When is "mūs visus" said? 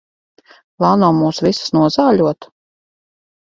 1.19-1.77